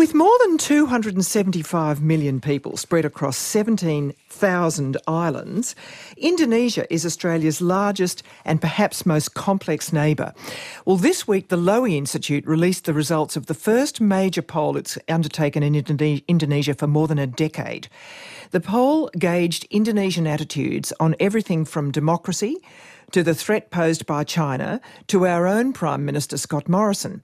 [0.00, 5.76] With more than 275 million people spread across 17,000 islands,
[6.16, 10.32] Indonesia is Australia's largest and perhaps most complex neighbour.
[10.86, 14.96] Well, this week the Lowy Institute released the results of the first major poll it's
[15.06, 17.90] undertaken in Indonesia for more than a decade.
[18.52, 22.56] The poll gauged Indonesian attitudes on everything from democracy
[23.12, 27.22] to the threat posed by China to our own Prime Minister Scott Morrison.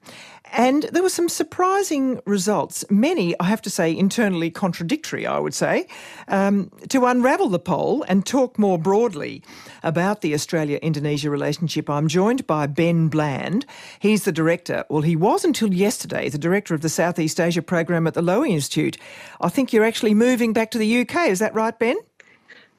[0.53, 5.53] And there were some surprising results, many, I have to say, internally contradictory, I would
[5.53, 5.87] say.
[6.27, 9.43] Um, to unravel the poll and talk more broadly
[9.83, 13.65] about the Australia Indonesia relationship, I'm joined by Ben Bland.
[13.99, 18.07] He's the director, well, he was until yesterday, the director of the Southeast Asia program
[18.07, 18.97] at the Lowy Institute.
[19.41, 21.97] I think you're actually moving back to the UK, is that right, Ben?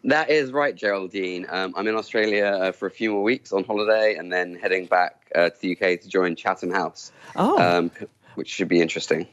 [0.05, 1.47] That is right, Geraldine.
[1.49, 4.87] Um, I'm in Australia uh, for a few more weeks on holiday and then heading
[4.87, 7.61] back uh, to the UK to join Chatham House, oh.
[7.61, 7.91] Um,
[8.37, 9.27] which should be interesting.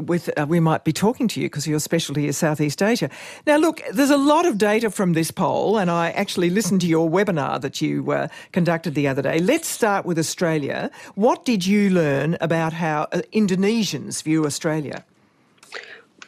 [0.00, 3.10] With, uh, we might be talking to you because your specialty is Southeast Asia.
[3.46, 6.86] Now, look, there's a lot of data from this poll, and I actually listened to
[6.86, 9.40] your webinar that you uh, conducted the other day.
[9.40, 10.90] Let's start with Australia.
[11.16, 15.04] What did you learn about how uh, Indonesians view Australia?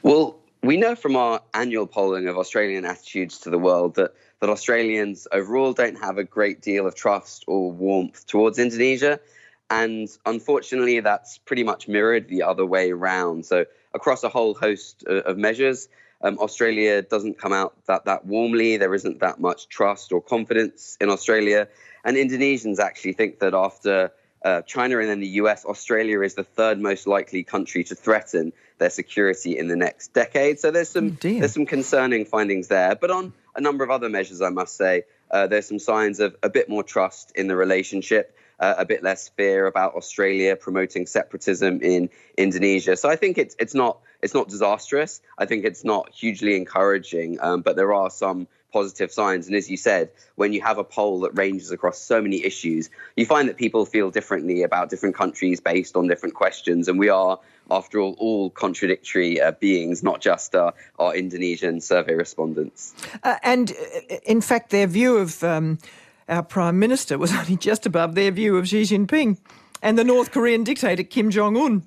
[0.02, 4.50] Well, we know from our annual polling of Australian attitudes to the world that, that
[4.50, 9.20] Australians overall don't have a great deal of trust or warmth towards Indonesia.
[9.70, 13.46] And unfortunately, that's pretty much mirrored the other way around.
[13.46, 15.88] So, across a whole host of measures,
[16.22, 18.76] um, Australia doesn't come out that, that warmly.
[18.76, 21.68] There isn't that much trust or confidence in Australia.
[22.04, 24.12] And Indonesians actually think that after
[24.44, 28.52] uh, China and then the US, Australia is the third most likely country to threaten
[28.80, 30.58] their security in the next decade.
[30.58, 32.96] So there's some oh there's some concerning findings there.
[32.96, 36.34] But on a number of other measures, I must say, uh, there's some signs of
[36.42, 38.36] a bit more trust in the relationship.
[38.58, 42.94] Uh, a bit less fear about Australia promoting separatism in Indonesia.
[42.94, 45.22] So I think it's it's not it's not disastrous.
[45.38, 49.46] I think it's not hugely encouraging, um, but there are some positive signs.
[49.46, 52.90] And as you said, when you have a poll that ranges across so many issues,
[53.16, 56.88] you find that people feel differently about different countries based on different questions.
[56.88, 57.38] And we are,
[57.70, 62.94] after all, all contradictory uh, beings, not just uh, our Indonesian survey respondents.
[63.22, 65.78] Uh, and uh, in fact, their view of um,
[66.28, 69.38] our Prime Minister was only just above their view of Xi Jinping
[69.82, 71.82] and the North Korean dictator Kim Jong un.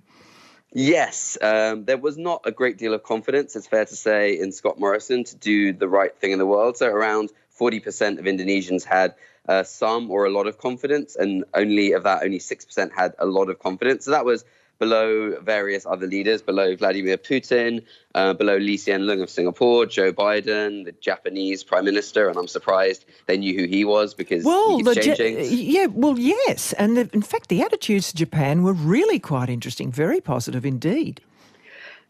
[0.75, 4.51] Yes, um, there was not a great deal of confidence, it's fair to say, in
[4.51, 6.77] Scott Morrison to do the right thing in the world.
[6.77, 7.29] So around
[7.59, 9.13] 40% of Indonesians had
[9.47, 13.25] uh, some or a lot of confidence, and only of that, only 6% had a
[13.27, 14.05] lot of confidence.
[14.05, 14.45] So that was
[14.79, 17.83] below various other leaders, below Vladimir Putin,
[18.15, 22.47] uh, below Lee Hsien Loong of Singapore, Joe Biden, the Japanese prime minister, and I'm
[22.47, 25.57] surprised they knew who he was because well, he keeps changing.
[25.57, 29.91] yeah, well, yes, and the, in fact, the attitudes to Japan were really quite interesting,
[29.91, 31.21] very positive indeed.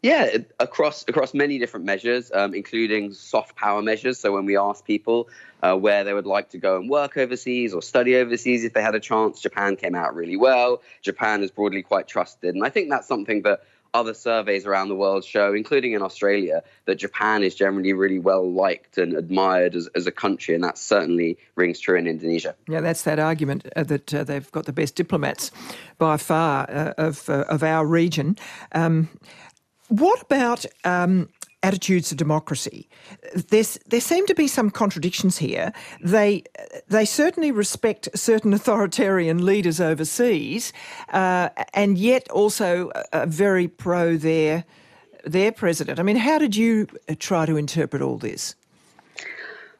[0.04, 4.20] Yeah, across across many different measures, um, including soft power measures.
[4.20, 5.30] So when we ask people
[5.62, 8.82] uh, where they would like to go and work overseas or study overseas if they
[8.82, 10.82] had a chance, Japan came out really well.
[11.02, 13.62] Japan is broadly quite trusted, and I think that's something that
[13.94, 18.52] other surveys around the world show, including in Australia, that Japan is generally really well
[18.52, 22.56] liked and admired as, as a country, and that certainly rings true in Indonesia.
[22.68, 25.52] Yeah, that's that argument uh, that uh, they've got the best diplomats
[25.98, 28.36] by far uh, of uh, of our region.
[28.74, 29.10] Um,
[29.90, 31.30] what about um,
[31.62, 32.90] attitudes to democracy?
[33.34, 35.74] There's, there seem to be some contradictions here.
[36.02, 36.44] They,
[36.88, 40.74] they certainly respect certain authoritarian leaders overseas,
[41.10, 44.66] uh, and yet also are very pro their,
[45.26, 46.00] their president.
[46.00, 46.88] I mean, how did you
[47.20, 48.56] try to interpret all this?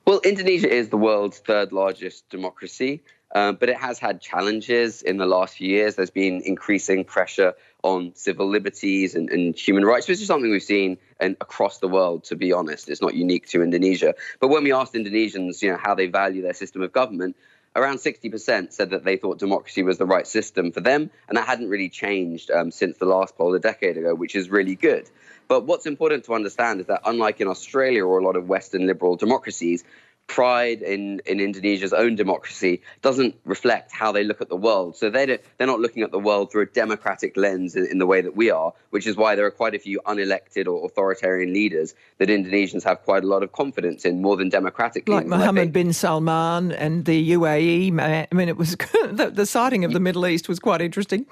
[0.06, 3.02] Well, Indonesia is the world's third largest democracy.
[3.36, 5.96] Um, but it has had challenges in the last few years.
[5.96, 7.54] There's been increasing pressure
[7.84, 11.88] on civil liberties and, and human rights, which is something we've seen and across the
[11.88, 12.90] world, to be honest.
[12.90, 14.16] It's not unique to Indonesia.
[14.40, 17.36] But when we asked Indonesians, you know, how they value their system of government,
[17.76, 21.46] around 60% said that they thought democracy was the right system for them, and that
[21.46, 25.10] hadn't really changed um, since the last poll a decade ago, which is really good.
[25.48, 28.88] But what's important to understand is that, unlike in Australia or a lot of Western
[28.88, 29.84] liberal democracies,
[30.28, 34.96] pride in, in Indonesia's own democracy doesn't reflect how they look at the world.
[34.96, 38.06] So they they're not looking at the world through a democratic lens in, in, the
[38.06, 41.54] way that we are, which is why there are quite a few unelected or authoritarian
[41.54, 45.72] leaders that Indonesians have quite a lot of confidence in, more than democratic Like Mohammed
[45.72, 48.00] bin Salman and the UAE.
[48.00, 48.76] I mean, it was
[49.12, 51.26] the, the sighting of the Middle East was quite interesting.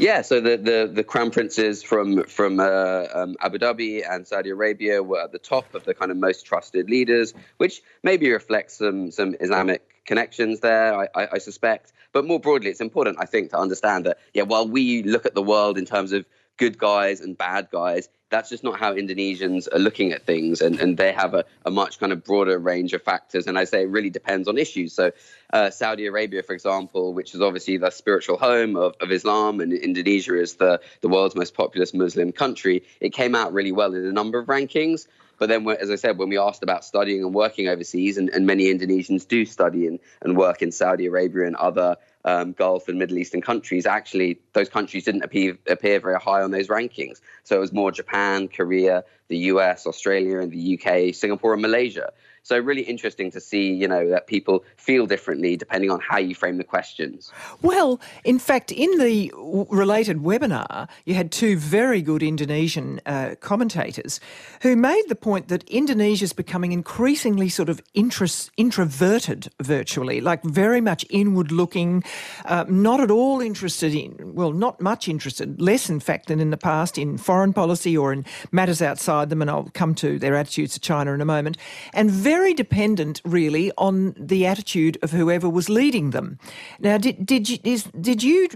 [0.00, 4.48] Yeah, so the, the, the crown princes from from uh, um, Abu Dhabi and Saudi
[4.48, 8.78] Arabia were at the top of the kind of most trusted leaders, which maybe reflects
[8.78, 11.92] some some Islamic connections there, I, I, I, suspect.
[12.12, 15.34] But more broadly, it's important, I think, to understand that yeah, while we look at
[15.34, 16.24] the world in terms of
[16.60, 18.08] good guys and bad guys.
[18.28, 21.70] That's just not how Indonesians are looking at things, and, and they have a, a
[21.70, 23.48] much kind of broader range of factors.
[23.48, 24.92] And I say it really depends on issues.
[24.92, 25.10] So,
[25.52, 29.72] uh, Saudi Arabia, for example, which is obviously the spiritual home of, of Islam, and
[29.72, 34.04] Indonesia is the, the world's most populous Muslim country, it came out really well in
[34.04, 35.08] a number of rankings.
[35.40, 38.46] But then, as I said, when we asked about studying and working overseas, and, and
[38.46, 41.96] many Indonesians do study and, and work in Saudi Arabia and other
[42.26, 46.50] um, Gulf and Middle Eastern countries, actually, those countries didn't appear, appear very high on
[46.50, 47.22] those rankings.
[47.44, 52.12] So it was more Japan, Korea, the US, Australia, and the UK, Singapore, and Malaysia.
[52.42, 56.34] So really interesting to see, you know, that people feel differently depending on how you
[56.34, 57.30] frame the questions.
[57.62, 59.32] Well, in fact, in the
[59.70, 64.20] related webinar, you had two very good Indonesian uh, commentators
[64.62, 70.80] who made the point that Indonesia is becoming increasingly sort of introverted virtually, like very
[70.80, 72.02] much inward looking,
[72.46, 76.50] uh, not at all interested in, well, not much interested, less in fact than in
[76.50, 79.42] the past in foreign policy or in matters outside them.
[79.42, 81.56] And I'll come to their attitudes to China in a moment.
[81.92, 86.38] And very dependent, really, on the attitude of whoever was leading them.
[86.78, 88.48] Now, did did you is, did you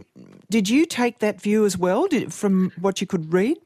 [0.51, 3.59] did you take that view as well did, from what you could read?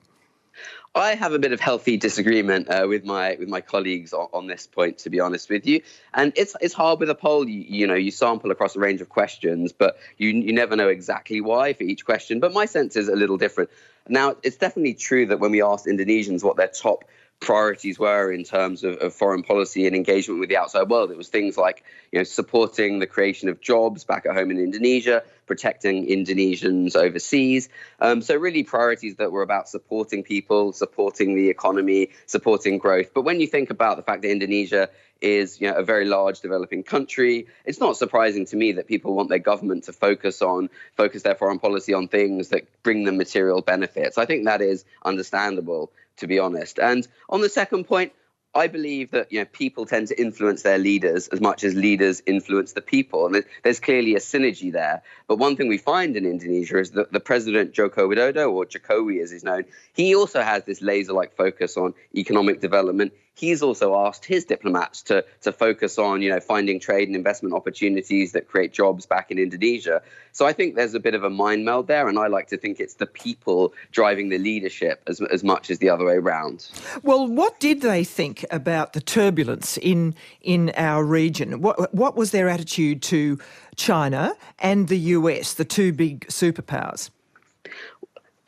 [0.94, 4.46] I have a bit of healthy disagreement uh, with my with my colleagues on, on,
[4.46, 5.82] this point, to be honest with you.
[6.14, 7.48] And it's it's hard with a poll.
[7.48, 10.88] You, you, know, you sample across a range of questions, but you you never know
[10.88, 12.40] exactly why for each question.
[12.40, 13.70] But my sense is a little different.
[14.08, 17.04] Now, it's definitely true that when we asked Indonesians what their top
[17.40, 21.10] priorities were in terms of, of, foreign policy and engagement with the outside world.
[21.10, 24.58] It was things like, you know, supporting the creation of jobs back at home in
[24.58, 27.68] Indonesia, protecting Indonesians overseas.
[28.00, 33.14] Um, so really priorities that were about supporting people, supporting the economy, supporting growth.
[33.14, 36.40] But when you think about the fact that Indonesia is you know, a very large
[36.40, 37.48] developing country.
[37.64, 41.34] It's not surprising to me that people want their government to focus on focus their
[41.34, 44.16] foreign policy on things that bring them material benefits.
[44.16, 46.78] I think that is understandable to be honest.
[46.78, 48.12] And on the second point,
[48.54, 52.22] I believe that you know people tend to influence their leaders as much as leaders
[52.26, 55.02] influence the people, and there's clearly a synergy there.
[55.26, 59.22] But one thing we find in Indonesia is that the president Joko Widodo, or Jokowi
[59.22, 64.24] as he's known, he also has this laser-like focus on economic development he's also asked
[64.24, 68.72] his diplomats to to focus on you know finding trade and investment opportunities that create
[68.72, 70.02] jobs back in Indonesia.
[70.32, 72.56] So I think there's a bit of a mind meld there, and I like to
[72.56, 76.68] think it's the people driving the leadership as as much as the other way around.
[77.02, 81.60] Well, what did they think about the turbulence in in our region?
[81.60, 83.38] What what was their attitude to
[83.76, 87.10] China and the US, the two big superpowers?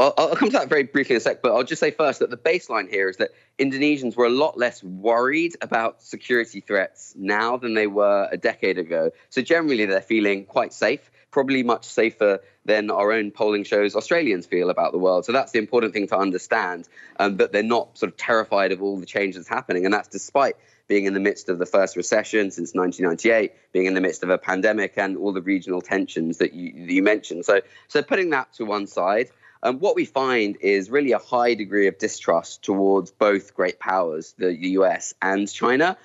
[0.01, 2.21] I'll, I'll, come to that very briefly in a sec, but I'll just say first
[2.21, 7.15] that the baseline here is that Indonesians were a lot less worried about security threats
[7.17, 9.11] now than they were a decade ago.
[9.29, 14.47] So generally, they're feeling quite safe, probably much safer than our own polling shows Australians
[14.47, 15.27] feel about the world.
[15.27, 16.89] So that's the important thing to understand,
[17.19, 19.85] um, that they're not sort of terrified of all the changes happening.
[19.85, 20.57] And that's despite
[20.89, 24.31] being in the midst of the first recession since 1998, being in the midst of
[24.31, 27.45] a pandemic, and all the regional tensions that you, that you mentioned.
[27.45, 29.31] So, so putting that to one side,
[29.63, 34.35] um, what we find is really a high degree of distrust towards both great powers,
[34.39, 35.97] the US and China,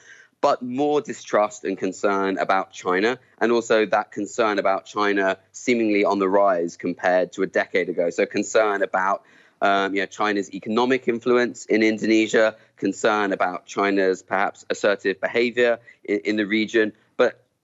[0.42, 6.20] but more distrust and concern about China, and also that concern about China seemingly on
[6.20, 8.10] the rise compared to a decade ago.
[8.10, 9.24] So, concern about
[9.62, 16.20] um, you know, China's economic influence in Indonesia, concern about China's perhaps assertive behavior in,
[16.20, 16.92] in the region,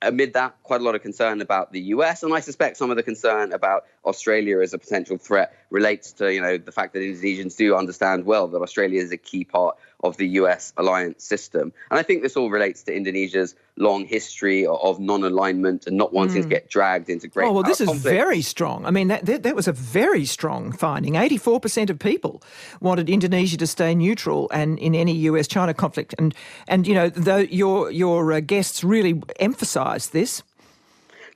[0.02, 2.98] amid that, quite a lot of concern about the US, and I suspect some of
[2.98, 7.00] the concern about Australia as a potential threat relates to you know the fact that
[7.00, 11.74] Indonesians do understand well that Australia is a key part of the US alliance system,
[11.90, 16.42] and I think this all relates to Indonesia's long history of non-alignment and not wanting
[16.42, 16.44] mm.
[16.44, 17.48] to get dragged into great.
[17.48, 18.16] Oh well, this is conflict.
[18.16, 18.86] very strong.
[18.86, 21.16] I mean, that, that, that was a very strong finding.
[21.16, 22.42] Eighty-four percent of people
[22.80, 26.34] wanted Indonesia to stay neutral and in any US-China conflict, and
[26.68, 30.44] and you know, though your your uh, guests really emphasised this.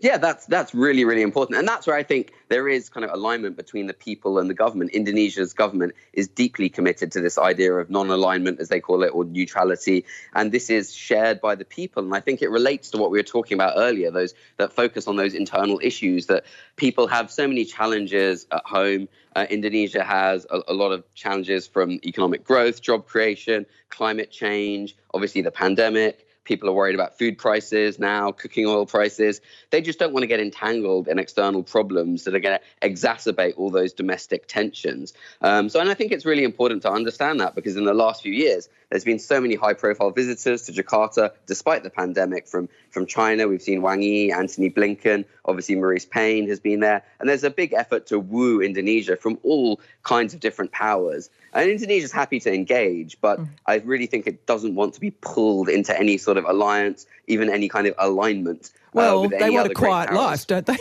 [0.01, 3.11] Yeah, that's that's really really important, and that's where I think there is kind of
[3.11, 4.91] alignment between the people and the government.
[4.91, 9.23] Indonesia's government is deeply committed to this idea of non-alignment, as they call it, or
[9.23, 12.03] neutrality, and this is shared by the people.
[12.03, 15.07] And I think it relates to what we were talking about earlier: those that focus
[15.07, 16.43] on those internal issues that
[16.75, 19.07] people have so many challenges at home.
[19.33, 24.95] Uh, Indonesia has a, a lot of challenges from economic growth, job creation, climate change,
[25.13, 29.41] obviously the pandemic people are worried about food prices now, cooking oil prices.
[29.71, 33.55] They just don't want to get entangled in external problems that are going to exacerbate
[33.57, 35.13] all those domestic tensions.
[35.41, 38.21] Um, so, and I think it's really important to understand that because in the last
[38.21, 43.05] few years, there's been so many high-profile visitors to Jakarta, despite the pandemic, from from
[43.05, 43.47] China.
[43.47, 47.49] We've seen Wang Yi, Antony Blinken, obviously Marise Payne has been there, and there's a
[47.49, 51.29] big effort to woo Indonesia from all kinds of different powers.
[51.53, 53.47] And Indonesia's happy to engage, but mm.
[53.65, 57.49] I really think it doesn't want to be pulled into any sort of alliance, even
[57.49, 58.71] any kind of alignment.
[58.73, 60.77] Uh, well, uh, they want a quiet life, don't they?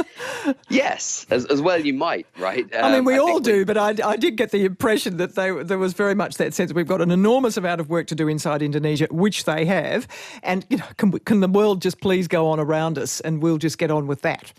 [0.68, 2.64] yes, as, as well you might, right?
[2.74, 3.64] Um, I mean, we I all do, we...
[3.64, 6.72] but I, I did get the impression that they, there was very much that sense
[6.72, 10.08] we've got an enormous amount of work to do inside Indonesia, which they have,
[10.42, 13.58] and you know, can, can the world just please go on around us, and we'll
[13.58, 14.52] just get on with that.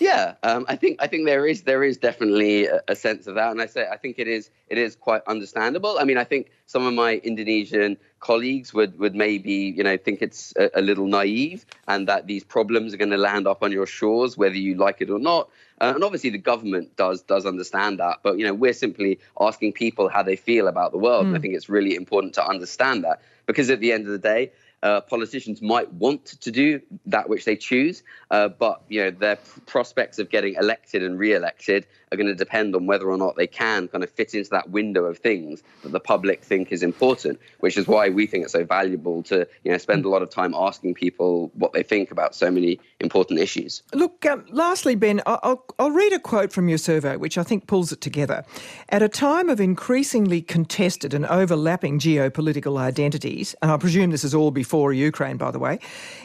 [0.00, 3.34] Yeah, um, I think I think there is there is definitely a, a, sense of
[3.34, 5.98] that, and I say I think it is it is quite understandable.
[5.98, 10.22] I mean, I think some of my Indonesian colleagues would would maybe you know think
[10.22, 13.72] it's a, a little naive, and that these problems are going to land up on
[13.72, 15.50] your shores whether you like it or not.
[15.82, 19.74] Uh, and obviously, the government does does understand that, but you know we're simply asking
[19.74, 21.28] people how they feel about the world, mm.
[21.28, 21.42] and I hmm.
[21.42, 25.00] think it's really important to understand that because at the end of the day, uh,
[25.02, 30.18] politicians might want to do that which they choose, uh, but you know their prospects
[30.18, 33.88] of getting elected and re-elected are going to depend on whether or not they can
[33.88, 37.38] kind of fit into that window of things that the public think is important.
[37.60, 40.30] Which is why we think it's so valuable to you know spend a lot of
[40.30, 43.82] time asking people what they think about so many important issues.
[43.94, 47.66] Look, um, lastly, Ben, I'll, I'll read a quote from your survey, which I think
[47.66, 48.44] pulls it together.
[48.88, 54.34] At a time of increasingly contested and overlapping geopolitical identities, and I presume this is
[54.34, 55.78] all before Ukraine, by the way,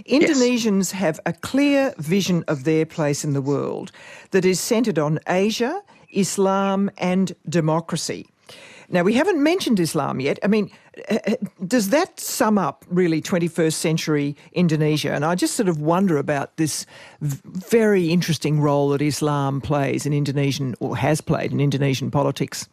[0.06, 0.92] Indonesians yes.
[0.92, 3.92] have a clear vision of their place in the world
[4.32, 5.75] that is centred on Asia,
[6.16, 8.28] Islam, and democracy.
[8.90, 10.38] Now, we haven't mentioned Islam yet.
[10.44, 10.70] I mean,
[11.66, 15.12] does that sum up really 21st century Indonesia?
[15.12, 16.86] And I just sort of wonder about this
[17.22, 22.70] very interesting role that Islam plays in Indonesian, or has played in Indonesian politics.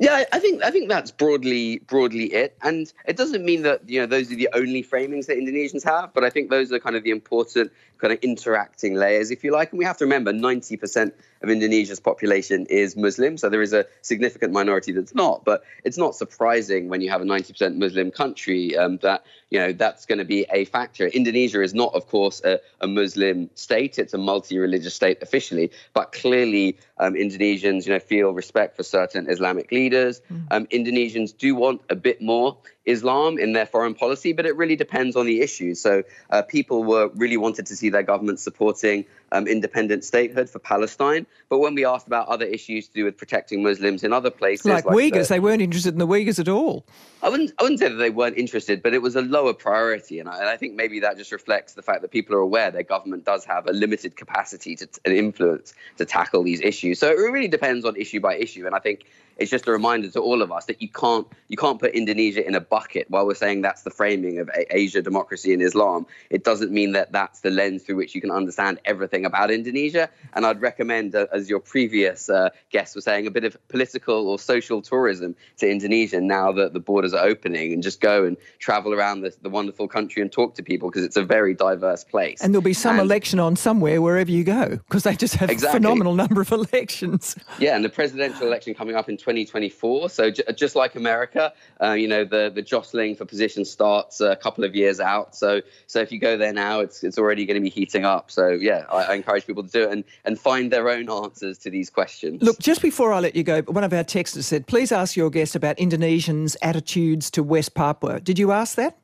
[0.00, 4.00] Yeah, I think I think that's broadly broadly it, and it doesn't mean that you
[4.00, 6.96] know those are the only framings that Indonesians have, but I think those are kind
[6.96, 7.70] of the important
[8.04, 9.70] kind of interacting layers, if you like.
[9.72, 13.72] And we have to remember, ninety percent of Indonesia's population is Muslim, so there is
[13.72, 15.42] a significant minority that's not.
[15.42, 19.72] But it's not surprising when you have a 90% Muslim country um, that you know
[19.72, 21.06] that's going to be a factor.
[21.06, 25.70] Indonesia is not, of course, a, a Muslim state; it's a multi-religious state officially.
[25.94, 30.20] But clearly, um, Indonesians, you know, feel respect for certain Islamic leaders.
[30.30, 30.46] Mm.
[30.50, 34.76] Um, Indonesians do want a bit more Islam in their foreign policy, but it really
[34.76, 35.74] depends on the issue.
[35.74, 40.58] So uh, people were really wanted to see their government supporting um, independent statehood for
[40.60, 41.26] Palestine.
[41.48, 44.66] But when we asked about other issues to do with protecting Muslims in other places,
[44.66, 46.86] like, like Uyghurs, the, they weren't interested in the Uyghurs at all.
[47.22, 50.20] I wouldn't, I wouldn't say that they weren't interested, but it was a lower priority,
[50.20, 52.70] and I, and I think maybe that just reflects the fact that people are aware
[52.70, 56.98] their government does have a limited capacity to an influence to tackle these issues.
[57.00, 60.10] So it really depends on issue by issue, and I think it's just a reminder
[60.10, 63.26] to all of us that you can't you can't put Indonesia in a bucket while
[63.26, 66.06] we're saying that's the framing of Asia democracy and Islam.
[66.30, 70.10] It doesn't mean that that's the lens through which you can understand everything about Indonesia.
[70.34, 74.28] And I'd recommend, uh, as your previous uh, guest was saying, a bit of political
[74.28, 78.36] or social tourism to Indonesia now that the borders are opening, and just go and
[78.58, 82.04] travel around the, the wonderful country and talk to people because it's a very diverse
[82.04, 82.40] place.
[82.42, 85.50] And there'll be some and, election on somewhere wherever you go because they just have
[85.50, 85.78] exactly.
[85.78, 87.36] a phenomenal number of elections.
[87.58, 90.10] Yeah, and the presidential election coming up in 2024.
[90.10, 94.36] So j- just like America, uh, you know, the, the jostling for position starts a
[94.36, 95.34] couple of years out.
[95.34, 98.30] So so if you go there now, it's it's already going to be heating up.
[98.30, 101.58] So yeah, I, I, encourage people to do it and, and find their own answers
[101.58, 102.42] to these questions.
[102.42, 105.30] Look, just before I let you go, one of our texters said, please ask your
[105.30, 108.20] guest about Indonesians' attitudes to West Papua.
[108.20, 108.98] Did you ask that?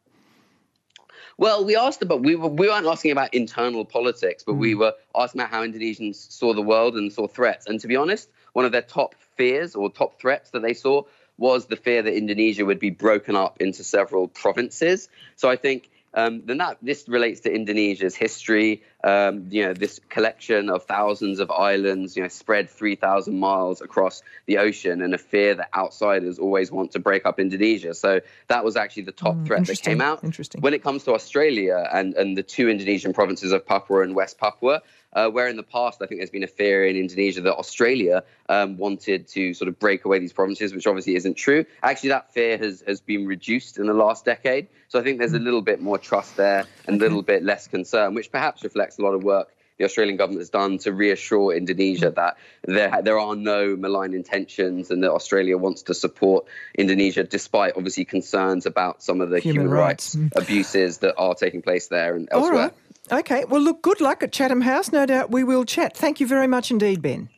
[1.38, 4.58] Well, we asked about we were, we weren't asking about internal politics, but mm.
[4.58, 7.66] we were asking about how Indonesians saw the world and saw threats.
[7.66, 11.04] And to be honest, one of their top fears or top threats that they saw
[11.38, 15.08] was the fear that Indonesia would be broken up into several provinces.
[15.36, 18.82] So I think um, then that this relates to Indonesia's history.
[19.04, 24.22] Um, you know, this collection of thousands of islands, you know, spread 3,000 miles across
[24.46, 27.94] the ocean, and a fear that outsiders always want to break up Indonesia.
[27.94, 30.24] So that was actually the top mm, threat that came out.
[30.24, 30.60] Interesting.
[30.60, 34.38] When it comes to Australia and, and the two Indonesian provinces of Papua and West
[34.38, 37.54] Papua, uh, where in the past I think there's been a fear in Indonesia that
[37.54, 41.64] Australia um, wanted to sort of break away these provinces, which obviously isn't true.
[41.82, 44.68] Actually, that fear has has been reduced in the last decade.
[44.88, 47.68] So I think there's a little bit more trust there and a little bit less
[47.68, 49.48] concern, which perhaps reflects a lot of work
[49.80, 54.90] the Australian government has done to reassure Indonesia that there there are no malign intentions
[54.90, 59.62] and that Australia wants to support Indonesia despite obviously concerns about some of the human,
[59.62, 60.42] human rights, rights mm.
[60.42, 62.52] abuses that are taking place there and elsewhere.
[62.52, 62.74] All right.
[63.12, 63.44] Okay.
[63.44, 64.92] Well, look, good luck at Chatham House.
[64.92, 65.96] No doubt we will chat.
[65.96, 67.28] Thank you very much indeed, Ben.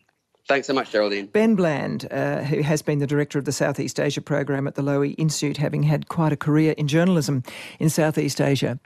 [0.48, 1.26] Thanks so much, Geraldine.
[1.26, 4.82] Ben Bland, uh, who has been the director of the Southeast Asia program at the
[4.82, 7.44] Lowy Institute, having had quite a career in journalism
[7.78, 8.78] in Southeast Asia.